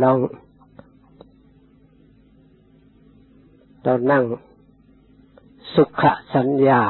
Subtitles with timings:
[0.00, 0.10] เรา
[3.84, 4.22] เรานั่ง
[5.74, 6.04] สุข
[6.34, 6.82] สัญญา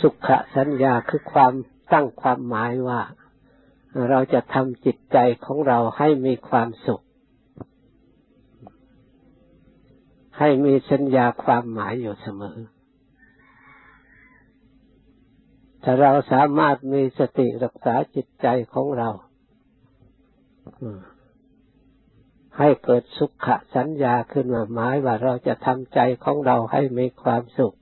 [0.00, 1.52] สุขสัญญาคือความ
[1.92, 3.00] ตั้งความหมายว่า
[4.10, 7.02] เราจะทำจิตใจของเราให้มีความสุข
[10.38, 12.58] ให้มีสัญญาความหมายอยู่เสมอ
[15.84, 19.08] ถ้าเราสามารถมีสติรักษาจิตใจของเรา
[22.58, 27.76] ให้เกิดสุขสัญญาขึ้นมาหมายว่าเราจะทำใจของเราให้มีความสุข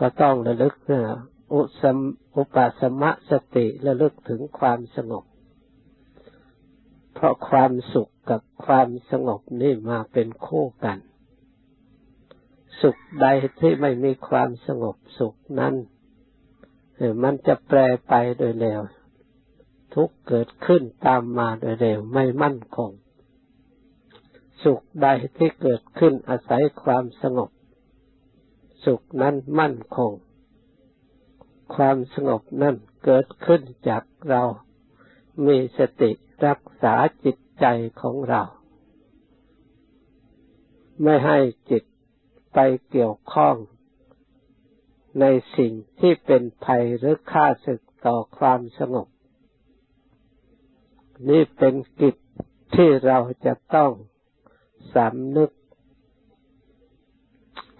[0.00, 0.74] ก็ต้องระลึก
[1.52, 1.98] อุสม
[2.36, 5.24] อุปสมะสติระลึกถึงความสงบ
[7.14, 10.98] เพราะความสุขกับความสงบนี่มาเป็นคู่กัน
[12.80, 13.26] สุขใด
[13.60, 15.74] ที่ไม่มีความสงบสุขนั้น
[17.22, 17.78] มันจะแปร
[18.08, 18.80] ไปโดยเร็ว
[19.94, 22.90] ทุกเกิดขึ้นตามมาโดยเร็วไม่มั่นคง
[24.64, 27.50] สุขใดที่เกิดขึ้นอาศัยความสงบ
[28.84, 30.12] สุขนั้นมั่นคง
[31.74, 34.42] ความสงบนั้นเกิดขึ้นจากเรา
[35.46, 36.10] มีสติ
[36.46, 37.66] รักษาจิตใจ
[38.00, 38.42] ของเรา
[41.02, 41.38] ไม่ให้
[41.70, 41.84] จิต
[42.58, 43.56] ไปเกี่ยวข้อง
[45.20, 45.24] ใน
[45.56, 49.08] สิ่งที่เป็นภัยหรือค่าศึกต่อความสงบ
[51.28, 52.16] นี่เป็นกิจ
[52.74, 53.90] ที่เราจะต้อง
[54.94, 55.50] สำนึก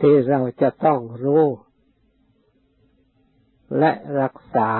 [0.01, 1.45] ที่เราจะต้องรู้
[3.79, 4.71] และรักษา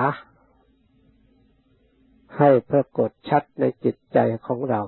[2.37, 4.81] ให้ปรากฏชัดในจิตใจของเรา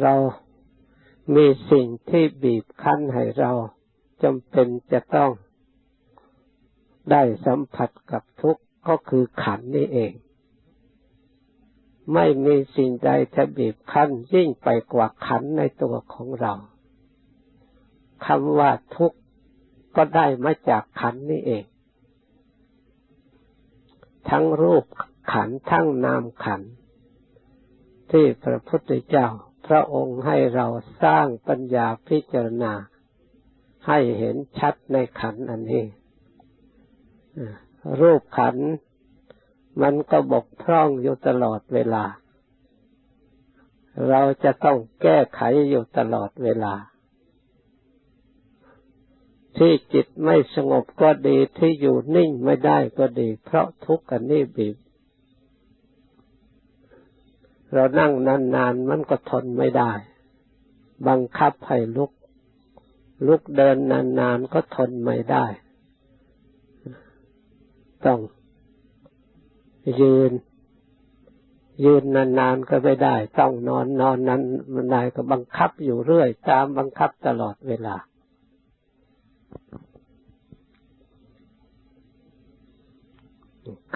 [0.00, 0.14] เรา
[1.34, 3.52] มีสิ่งที่บีบคั้นให้เรา
[4.22, 5.30] จำเป็นจะต้อง
[7.10, 10.12] ได้สัมผัสกับทุกข์ก็คือขันนี่เอง
[12.14, 16.54] ไม่มีสิ่งใดจะบีบคั้นยิ่งไปกว่าขันในตัวของเรา
[18.26, 19.18] คำว่าทุกข์
[19.96, 21.64] ก็ได้มาจากขันนี่เอง
[24.28, 24.84] ทั้งรูป
[25.32, 26.62] ขันทั้งนามขัน
[28.10, 29.28] ที่พระพุทธเจ้า
[29.66, 30.66] พระองค์ให้เรา
[31.02, 32.72] สร้างปัญญาพิจารณา
[33.86, 35.84] ให้เห็นชัดในขันอันนี้
[38.00, 38.56] รูปขัน
[39.82, 42.04] มันก็บกพร่องอยู่ตลอดเวลา
[44.08, 46.74] เราจะต้องแก้ไขอยู่ตลอดเวลา
[49.58, 54.76] ที่จิตไม่สงบก็ดีที่อยู่นิ่งไม่ได้ก็ดี เพราะทุกข์กันนี่บีบ
[57.74, 58.12] เรานั่ง
[58.56, 59.92] นานๆมันก็ทนไม่ได้
[61.08, 62.10] บังคับให้ลุก
[63.26, 63.76] ลุกเดิน
[64.20, 65.46] นานๆก็ทนไม่ได้
[68.06, 68.20] ต้อง
[70.00, 70.32] ยืน
[71.84, 77.96] ยืนนานๆก็ไม่ได้ ต้องนอนนอนนั้นมันนายก็บังคับอยู่เรื่อย ตามบังคับตลอดเวลา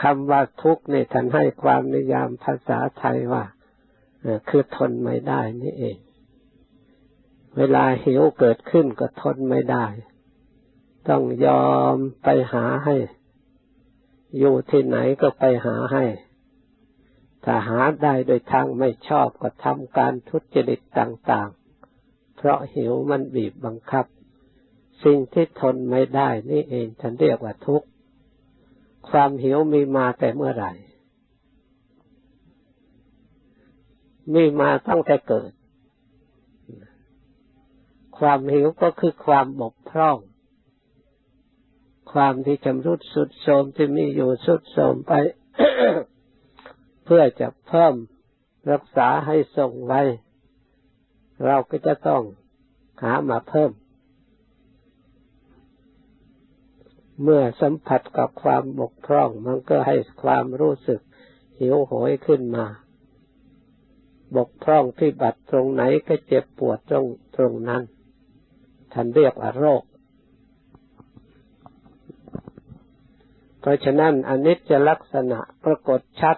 [0.03, 3.45] คำว่าทุกข์นี่ท่านให้ความนิยามภาษาไทยว่า
[4.49, 5.97] คือทนไม่ได้นี่เอง
[7.57, 9.87] เวลาหิวเกิดขึ้นก็ทนไม่ได้
[11.09, 12.97] ต้องยอมไปหาให้
[14.39, 16.05] อยู่ที่ไหนก็ไปหาให้
[17.45, 24.07] ถ้าหาได้โดยทางไม่ชอบก็ทำการทุจริตต่างๆ เพราะหิวมันบีบบังคับ
[25.05, 27.87] สิ่งที่ทนไม่ได้นี่เองฉันเรียกว่าทุกข์
[29.11, 30.73] ความหิวมีมาแต่เมื่อไหร่
[34.35, 35.51] มีมาตั้งแต่เกิด
[38.19, 40.19] ความหิวก็คือความบกพร่อง
[42.13, 45.13] ความที่ชำรุดสุดโทรมที่มีอยู่สุดโทรมไป
[47.05, 47.95] เพื่อจะเพิ่ม
[48.73, 50.03] รักษาให้ทรงไว้
[51.45, 52.23] เราก็จะต้อง
[53.03, 53.71] หามาเพิ่ม
[57.23, 61.01] เมื่อสัมผัสกับความบกพร่อง มันก็ให้ความรู้สึก
[61.59, 62.67] หิวโหยขึ้นมา
[64.35, 67.07] บกพร่องที่บัดตรงไหนก็เจ็บปวดตรง
[67.37, 67.83] ตรงนั้น
[68.93, 69.83] ท่านเรียกว่าโรค
[73.61, 76.37] เพราะฉะนั้นอนิจจลักษณะปรากฏชัด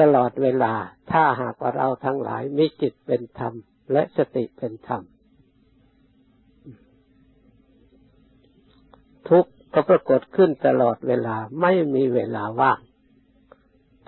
[0.00, 0.72] ตลอดเวลา
[1.12, 3.54] ถ้าหากว่าเราทั้งหลายมีจิตเป็นธรรม
[3.92, 5.02] และสติเป็นธรรม
[9.28, 12.78] ทุกก็ปรากฏขึ้นตลอดเวลาไม่มีเวลาว่าง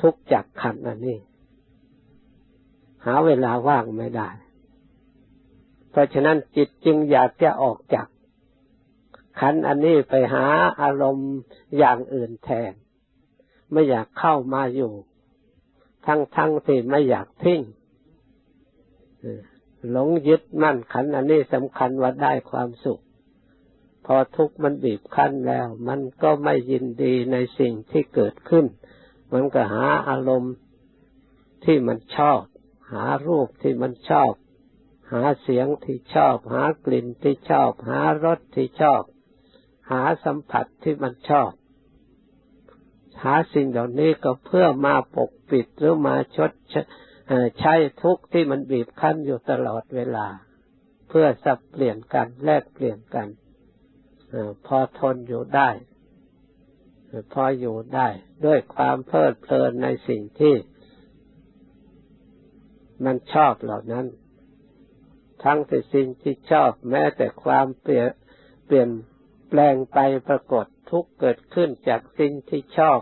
[0.00, 1.18] ทุกจากขันอันนี้
[3.04, 4.28] หาเวลาว่างไม่ได้
[5.90, 8.06] เพราะฉะนั้นจิตจึงอยากจะออกจาก
[9.40, 10.46] ขันอันนี้ไปหา
[10.82, 11.32] อารมณ์
[11.78, 12.72] อย่างอื่นแทน
[13.72, 14.92] ไม่อยากเข้ามาอยู่
[16.06, 17.60] ทั้งทั้งที่ไม่อยากทิ้ง
[19.90, 23.02] หลงยึดมั่นขันอันนี้สำคัญว่าได้ความสุข
[24.06, 28.66] พอทุกข์มันบีบคั้นแล้ว มันก็ไม่ยินดีในสิ่งที่เกิดขึ้น
[29.32, 30.54] มันก็หาอารมณ์
[31.64, 32.42] ที่มันชอบ
[32.92, 34.32] หารูปที่มันชอบ
[35.12, 39.02] หาเสียงที่ชอบ หากลิ่นที่ชอบ หารสที่ชอบ
[39.90, 41.50] หาสัมผัสที่มันชอบ
[43.22, 46.50] หาสิ่งเหล่านี้ก็เพื่อมาปกปิดหรือมาชด
[47.58, 50.26] ใช้ทุกข์ที่มันบีบคั้นอยู่ตลอดเวลา
[51.08, 53.28] เพื่อสับเปลี่ยนกันแลกเปลี่ยนกัน
[54.66, 55.68] พอทนอยู่ได้
[57.32, 58.08] พออยู่ได้
[58.46, 60.54] ด้วยความเพลิดเพลินในสิ่งที่
[63.04, 64.06] มันชอบเหล่านั้น
[65.44, 68.08] ทั้งแต่สิ่งที่ชอบแม้แต่ความเปลี่ยน
[68.66, 68.90] เปลี่ยน
[69.48, 73.00] แปลงไปปรากฏทุกเกิดขึ้นจากสิ่งที่ชอบ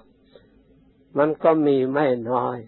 [1.19, 2.59] มันก็มีไม่น้อย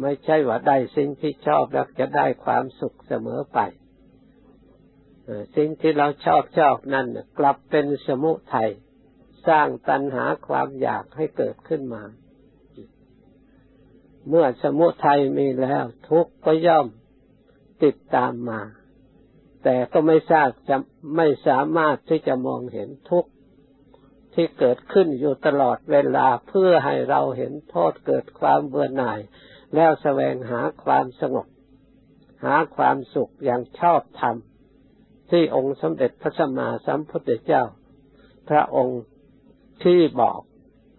[0.00, 3.58] ไม่ใช่ว่าได้สิ่งที่ชอบแล้วจะได้ความสุขเสมอไป
[5.56, 7.06] สิ่งที่เราชอบชอบนั่น
[7.38, 8.70] กลับเป็นสมุทัย
[9.48, 12.02] สร้างตัณหาความอยากให้เกิดขึ้นมา
[14.28, 16.86] เมื่อสมุทัยมีแล้ว ทุกข์ก็ย่อม
[17.82, 18.60] ติดตามมา
[19.64, 20.76] แต่ก็ไม่ทราบจะ
[21.16, 23.30] ไม่สามารถที่จะมองเห็นทุกข์
[24.34, 29.20] ที่เกิดขึ้นอยู่ตลอดเวลาเพื่อให้เราเห็นโทษเกิดความเบื่อหน่าย
[29.74, 31.46] แล้วแสวงหาความสงบ
[32.44, 34.36] หาความสุขอย่างชอบธรรม
[35.30, 37.64] ที่องค์สมเด็จพระสัมมาสัมพุทธเจ้า
[38.48, 39.00] พระองค์
[39.84, 40.40] ที่บอก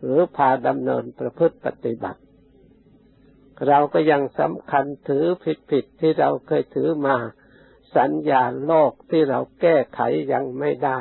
[0.01, 2.21] หรือพาดำเนินประพฤติปฏิบัติ
[3.68, 7.18] เราก็ยังสำคัญถือผิดผิดที่เราเคยถือมา
[7.95, 10.00] สัญญาโลกที่เราแก้ไข
[10.31, 11.00] ยังไม่ได้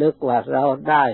[0.00, 1.04] นึกว่าเราได้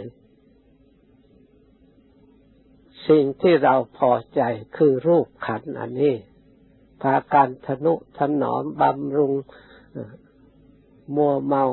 [3.09, 4.41] สิ่งที่เราพอใจ
[4.77, 6.17] คือรูปขันอันนี้
[7.03, 9.33] พาการทนุถนอมบำรุง
[11.17, 11.65] มัวเมา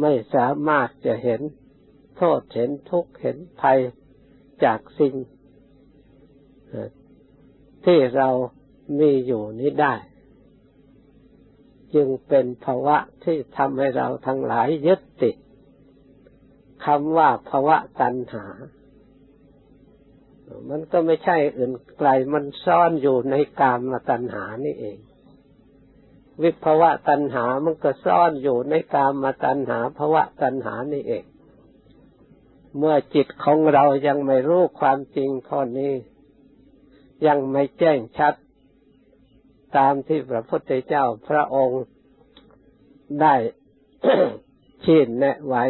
[0.00, 1.40] ไม่สามารถจะเห็น
[2.16, 3.78] โทษเห็นทุกข์เห็นภัย
[4.64, 5.14] จากสิ่ง
[7.84, 8.28] ที่เรา
[9.00, 9.94] มีอยู่นี้ได้
[11.94, 15.36] จึงเป็นภาวะที่ทำให้เราทั้งหลายยึดติด
[16.84, 18.44] คำว่าภาวะตัณหา
[20.68, 24.98] มันก็ไม่ใช่อื่นไกลมันซ่อนอยู่ในกามตัณหานี่เอง
[26.42, 31.24] วิภวะตัณหามันก็ซ่อนอยู่ในกามมาตัณหาภวะตัณหานี่เอง
[32.76, 35.94] เมื่อจิตของเรายังไม่รู้ความจริงข้อนี้
[37.26, 38.34] ยังไม่แจ้งชัด
[39.76, 41.82] ตามที่พระพุทธเจ้าพระองค์
[43.20, 43.34] ได้
[44.84, 45.64] ชี้แนะไว้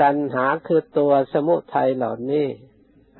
[0.00, 2.46] ตัณหาคือตัวสมุทัยเหล่านี้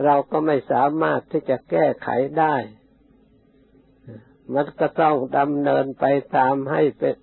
[0.05, 2.09] เราก็ไม่สามารถที่จะแก้ไข
[2.39, 2.55] ได้
[4.55, 6.05] มันก็ต้องดำเนินไป
[6.37, 7.17] ตามให้เป็น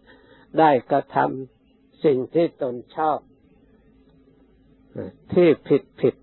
[0.59, 3.19] ได้กระทำสิ่งที่ตนชอบ
[5.33, 6.15] ที่ผิดผิด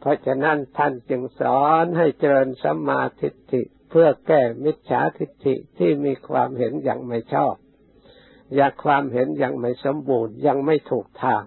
[0.00, 7.54] เพราะฉะนั้นท่านจึงสอนให้เจริญสัมมาทิฏฐิเพื่อแก้มิจฉาทิฏฐิที่มีความเห็นอย่างไม่ชอบ
[8.54, 11.44] อยากความเห็นอย่างไม่สมบูรณ์ยังไม่ถูกทาง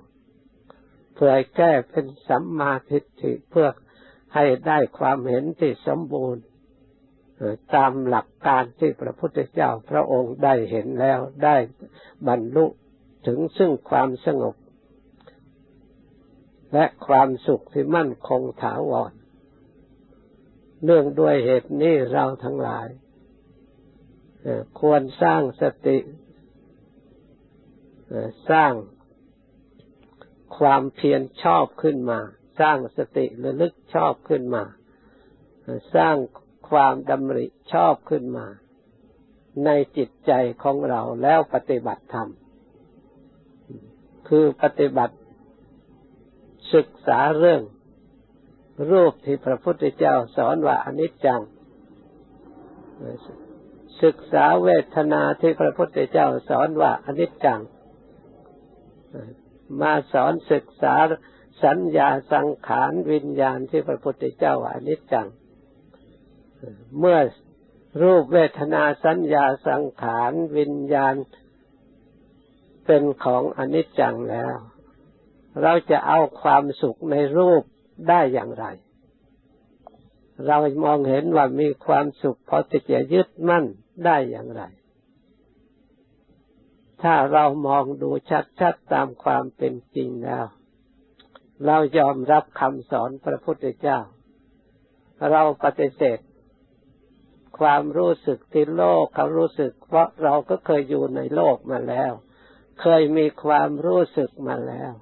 [1.15, 3.67] เพื่อให้แก้เป็นสัมมาทิฏฐิเพื่อ
[4.33, 6.43] ให้ได้ความเห็นที่สมบูรณ์
[7.75, 11.55] ตามหลักการที่พระพุทธเจ้าพระองค์ได้เห็นแล้วได้
[12.27, 12.65] บรรลุ
[13.27, 14.55] ถึงซึ่งความสงบ
[16.73, 19.11] และความสุขที่มั่นคงถาวร
[20.83, 22.87] เนื่องด้วยเหตุนี้เราทั้งหลาย
[24.79, 25.97] ควรสร้างสติ
[28.49, 28.73] สร้าง
[30.57, 32.19] ความเพียรชอบขึ้นมา
[32.59, 34.63] สร้างสติระลึกชอบขึ้นมา
[35.95, 36.15] สร้าง
[36.69, 38.47] ความดำริชอบขึ้นมา
[39.65, 40.31] ในจิตใจ
[40.63, 42.29] ของเราแล้วปฏิบัติธรรม
[44.27, 45.15] คือปฏิบัติ
[46.73, 47.61] ศึกษาเรื่อง
[48.91, 51.41] รูปที่พระพุทธเจ้าสอนว่าอนิจจัง
[54.03, 57.61] ศึกษาเวทนาที่พระพุทธเจ้าสอนว่าอนิจจัง
[59.81, 60.95] มาสอนศึกษา
[61.63, 65.27] สัญญาสังขารวิญญาณที่พระพุทธเจ้าอนิจจัง
[66.99, 67.19] เมื่อ
[68.01, 71.15] รูปเวทนาสัญญาสังขารวิญญาณ
[72.85, 74.55] เป็นของอนิจจังแล้ว
[75.61, 77.63] เราจะเอาความสุขในรูป
[78.09, 78.65] ได้อย่างไร
[80.47, 83.65] เรามองเห็นว่ามีความสุขพอจะจะยึดมั่น
[84.05, 84.63] ได้อย่างไร
[87.01, 88.09] ถ้าเรามองดู
[88.59, 90.45] ชัดๆตามความเป็นจริงแล้ว
[91.65, 93.99] เรายอมรับคำสอนพระพุทธเจ้า
[95.31, 96.19] เราปฏิเสธ
[97.59, 102.11] ความรู้สึกที่โลกเขารู้สึก เพราะเราก็เคยอยู่ในโลกมาแล้ว
[102.81, 104.93] เคยมีความรู้สึกมาแล้ว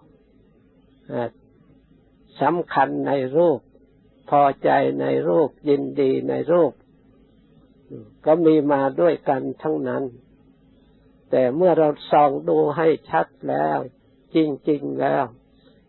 [2.41, 3.59] สำคัญในรูป
[4.29, 4.69] พอใจ
[5.01, 6.73] ในรูปยินดีในรูป
[8.25, 10.03] ก็มีมาด้วยกันทั้งนั้น
[11.31, 13.77] แต่เมื่อเราส่องดูให้ชัดแล้ว
[14.35, 14.37] จ
[14.69, 15.23] ริง ๆ แล้ว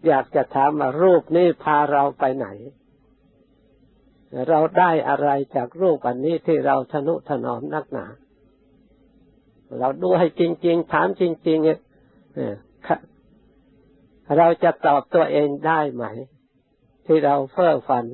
[0.07, 2.49] อยากจะถามว่ารูปนี้พาเราไปไหน
[4.49, 8.07] เราได้อะไรจากรูปอันนี้ที่เราทนุถนอมนักหนา
[9.79, 11.81] เราดูให้จริง ๆ ถามจริงๆเนี่ย
[14.37, 16.05] เราจะตอบตัวเองได้ไหม
[17.07, 18.07] ที่เราเฟ้อฝัน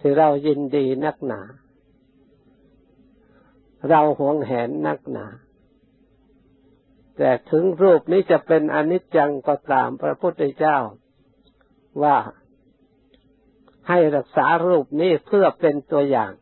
[0.00, 1.40] ที่เรายินดีนักหนา
[3.90, 5.26] เราหวงแหนนักหนา
[7.16, 10.78] แต่ถึงรูปนี้จะเป็นอนิจจังก็ตามพระพุทธเจ้า
[12.02, 12.16] ว่า
[13.88, 16.32] ให้รักษารูปนี้เพื่อเป็นตัวอย่าง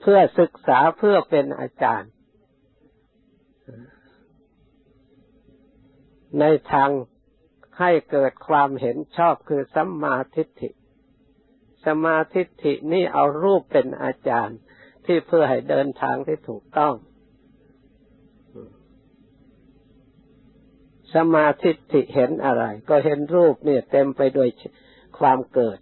[0.00, 2.10] เพื่อศึกษาเพื่อเป็นอาจารย์
[6.40, 6.90] ในทาง
[7.78, 10.70] ให้เกิดความเห็นชอบคือสัมมาทิฏฐิ
[11.84, 14.58] สมาทิฏฐินี่เอารูปเป็นอาจารย์
[15.06, 16.94] ที่เพื่อให้เดินทางที่ถูกต้อง
[21.14, 24.48] สมาธิิเห็นอะไร ก็เห็นรูปเนี่ย เต็มไปด้วย
[25.18, 25.78] ความเกิด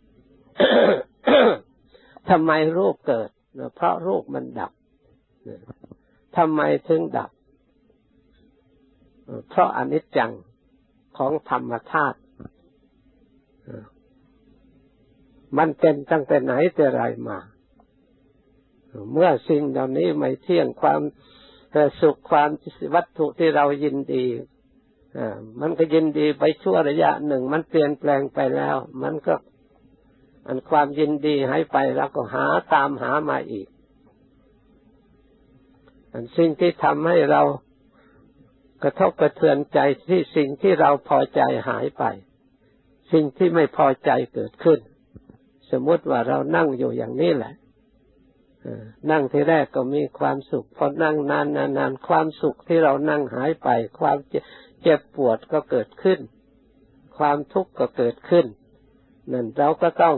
[2.31, 3.31] ทำไมรูปเกิด
[3.75, 4.73] เพราะรูปมันดับ
[6.37, 7.31] ทำไมถึงดับ
[9.49, 10.33] เพราะอนิจจัง
[11.17, 12.19] ของธรรมธาตุ
[15.59, 17.39] มันเป็นตั้งแต่ไหนแต่ไรมา
[19.13, 21.01] เมื่อสิ่งเหล่านี้ไม่เที่ยงความ
[22.01, 22.49] สุขความ
[22.95, 24.25] วัตถุที่เรายินดี
[25.61, 29.35] มันก็ยินดีไปชั่วระยะหนึ่ง มันเปลี่ยนแปลงไปแล้ว มันก็
[30.47, 33.69] อันความยินดีหายไปแล้วก็หาตามหามาอีก
[36.13, 37.43] อันสิ่งที่ทำให้เรา
[38.83, 42.05] กระทบกระเทือนใจที่สิ่งที่เราพอใจหายไป
[43.13, 44.79] สิ่งที่ไม่พอใจเกิดขึ้น
[45.71, 47.55] สมมติว่าเรานั่งอยู่อย่างนี้แหละ
[49.11, 51.47] นั่งที่แรกก็มีความสุขพอนั่งนาน
[51.79, 53.69] นานความสุขที่เรานั่งหายไป
[54.01, 54.19] ความ
[54.83, 56.21] เจ็บปวดก็เกิดขึ้น
[57.19, 58.47] ความทุกข์ก็เกิดขึ้น
[59.33, 60.17] นั่นเราก็ต้อง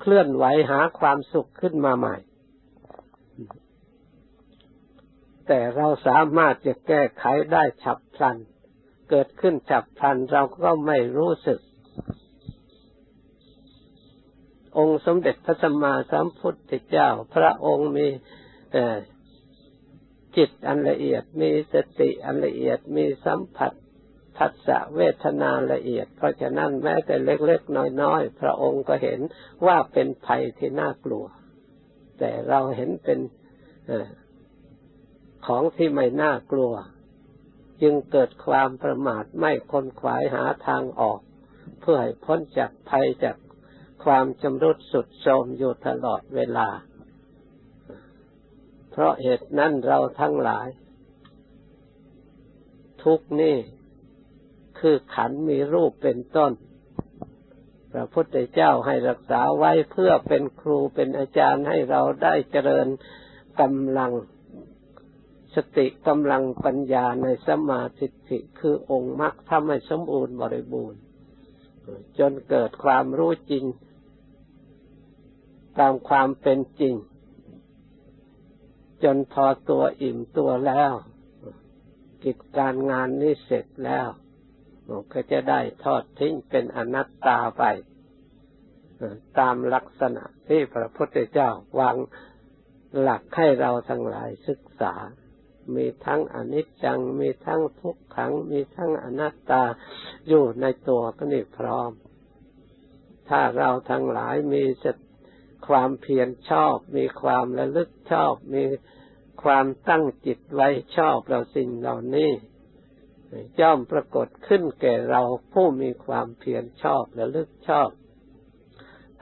[0.00, 2.16] เคลื่อนไหวหาความสุขขึ้นมาใหม่
[5.46, 8.36] แต่เราสามารถจะแก้ไขได้ฉับพลัน
[9.10, 11.60] เกิดขึ้นฉับพลันเราก็ไม่รู้สึก
[14.78, 18.06] องค์สมเด็จพระสัมมาสัมพุทธเจ้า พระองค์มี
[20.36, 23.72] จิตอันละเอียดมีสติอันละเอียดมีสัมผัส
[24.38, 29.20] ทัศเวทนาละเอียด เพราะฉะนั้นแม้แต่เล็กๆ น้อยๆ พระองค์ก็เห็น
[29.66, 31.24] ว่าเป็นภัยที่น่ากลัว
[32.18, 33.18] แต่เราเห็นเป็น
[35.46, 36.72] ของที่ไม่น่ากลัว
[37.82, 41.20] จึงเกิดความประมาทไม่ค้นขวายหาทางออก
[41.80, 43.36] เพื่อให้พ้นจากภัยจาก
[44.04, 46.68] ความจำรุดสุดโทมอยู่ตลอดเวลา
[48.90, 50.68] เพราะเหตุนั้นเราทั้งหลาย
[53.02, 53.56] ทุกนี่
[54.82, 56.52] คือขันมีรูปเป็นต้น
[57.92, 62.86] พระพุทธเจ้าให้รักษาไว้เพื่อเป็นครูเป็นอาจารย์ให้เราได้เจริญ
[63.60, 64.12] กำลัง
[65.54, 71.00] สติกำลังปัญญาในสมาธิิคือองค์มรรคทำให้สมบูรณ์บริบูรณ์
[72.18, 73.64] จนเกิดความรู้จริง
[75.78, 76.94] ตามความเป็นจริง
[79.04, 80.92] จนพอตัวอิ่มตัวแล้ว
[82.24, 84.08] กิจการงานนี้เสร็จแล้ว
[85.12, 87.64] ก็จะได้ทอดทิ้งเป็นอนัตตาไป
[89.38, 91.96] ตามลักษณะที่พระพุทธเจ้าวาง
[93.00, 94.94] หลักให้เราทั้งหลายศึกษา
[95.74, 99.62] มีทั้งอนิจจัง มีทั้งทุกขัง มีทั้งอนัตตา
[100.28, 101.90] อยู่ในตัวก็นี่พร้อม
[103.28, 104.64] ถ้าเราทั้งหลายมี
[105.68, 108.64] ความเพียรชอบ มีความระลึกชอบ มี
[109.42, 112.30] ความตั้งจิตไว้ชอบเราสิ่งเหล่านี้
[113.60, 115.22] ย่อมปรากฏขึ้นแก่เรา
[115.52, 117.90] ผู้มีความเพียรชอบระลึกชอบ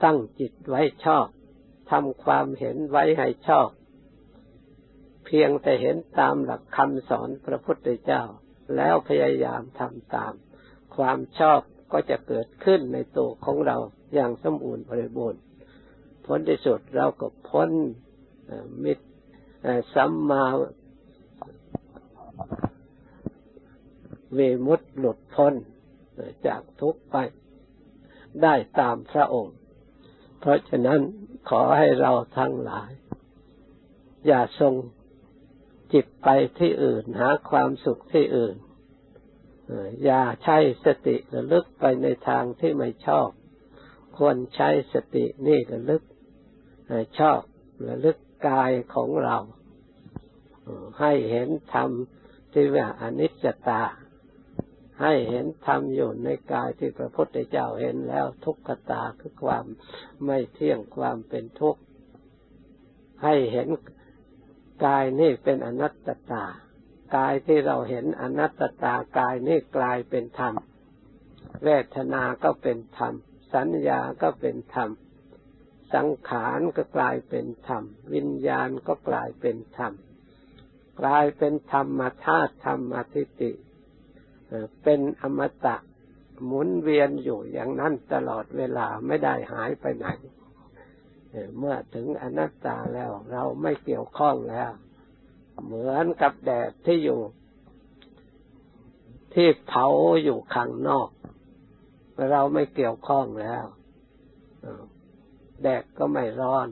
[0.03, 1.27] ตั้งจิตไว้ชอบ
[1.91, 3.69] ทำความเห็นไว้ให้ชอบ
[5.25, 8.23] เพียงแต่เห็นตามหลักคำสอนพระพุทธเจ้า
[8.75, 10.33] แล้วพยายามทำตาม
[10.95, 13.77] ความชอบก็จะเกิดขึ้นในตัวของเรา
[14.13, 15.41] อย่างสมบูรณ์บริบูรณ์
[16.25, 17.69] ผลที่สุดเราก็พ้น
[18.83, 19.07] มิตร
[19.95, 20.43] สัมมา
[24.37, 25.53] วมุตหลุดพ้น
[26.47, 27.15] จากทุกข์ไป
[28.41, 29.55] ได้ตามพระองค์
[30.39, 30.99] เพราะฉะนั้น
[31.49, 32.91] ขอให้เราทั้งหลาย
[34.27, 34.73] อย่าทรง
[35.93, 36.27] จิตไป
[36.59, 38.55] ที่อื่นหาความสุขที่อื่น
[40.05, 43.29] อย่าใช้สติระลึกไปในทางที่ไม่ชอบ
[44.17, 46.03] ควรใช้สตินี่ระลึก
[47.19, 47.41] ชอบ
[47.87, 49.37] ระลึกกายของเรา
[50.99, 51.89] ให้เห็นธรรม
[52.53, 53.81] ที่ว่าอนิจจตา
[55.01, 59.65] ให้เห็นธรรมอยู่ในกายที่พระพุทธเจ้าเห็นแล้วทุกขตาคือความ
[60.25, 61.81] ไม่เที่ยงความเป็นทุกข์
[63.23, 63.67] ให้เห็น
[64.85, 66.45] กายนี่เป็นอนัตตา
[67.15, 70.53] กายที่เราเห็นอนัตตากายนี่กลายเป็นธรรม
[71.63, 73.13] เวทนา ก็เป็นธรรม
[73.53, 74.89] สัญญา ก็เป็นธรรม
[75.93, 79.93] สังขารก็กลายเป็นธรรม วิญญาณก็กลายเป็นธรรม
[81.01, 83.51] กลายเป็นธรรมธาตุธรรมอทิติ
[84.83, 85.75] เป็นอมตะ
[86.45, 90.07] หมุนเวียนอยู่อย่างนั้นตลอดเวลาไม่ได้หายไปไหน
[91.57, 94.71] เมื่อถึงอนัตตาแล้วเราไม่เกี่ยวข้องแล้ว
[95.63, 97.21] เหมือนกับแดดที่อยู่
[99.33, 99.87] ที่เผา
[100.23, 101.09] อยู่ข้างนอก
[102.31, 103.65] เราไม่เกี่ยวข้องแล้ว
[105.63, 106.67] แดดก็ไม่ร้อน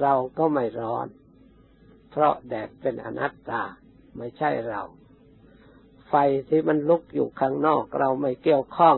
[0.00, 1.06] เราก็ไม่ร้อน
[2.10, 3.62] เพราะแดดเป็นอนัตตา
[4.16, 4.82] ไม่ใช่เรา
[6.10, 6.14] ไฟ
[6.48, 8.96] ที่มันลุกอยู่ข้างนอก เราไม่เกี่ยวข้อง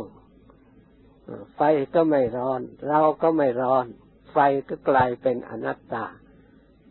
[1.56, 1.60] ไฟ
[1.94, 3.86] ก็ไม่ร้อน เราก็ไม่ร้อน
[4.32, 4.38] ไฟ
[4.68, 6.06] ก็กลายเป็นอนัตตา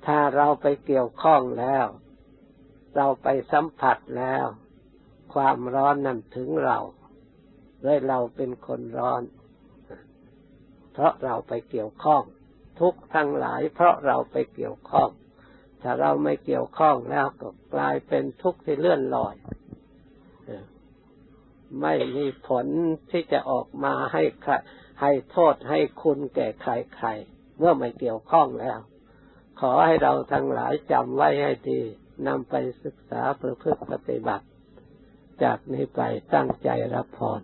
[0.05, 1.85] ถ้าเราไปเกี่ยวข้องแล้ว
[2.95, 4.45] เราไปสัมผัสแล้ว
[5.33, 6.79] ความร้อนนั้นถึงเรา
[7.83, 9.23] เลยเราเป็นคนร้อน
[10.93, 12.23] เพราะเราไปเกี่ยวข้อง
[12.79, 15.09] ทุกทั้งหลาย เพราะเราไปเกี่ยวข้อง
[15.81, 19.35] ถ้าเราไม่เกี่ยวข้องแล้วก็กลายเป็นทุกข์ที่เลื่อนลอย
[21.81, 22.65] ไม่มีผล
[23.11, 24.53] ที่จะออกมาให้ใคร
[25.01, 28.79] ให้โทษให้คุณแก่ใครๆ เมื่อไม่เกี่ยวข้องแล้ว
[29.59, 31.81] ขอให้เราทั้งหลายจำไว้ให้ดี
[32.27, 34.45] นำไปศึกษาประพฤติปฏิบัติ
[35.43, 36.01] จากนี้ไป
[36.33, 37.41] ตั้งใจรับพร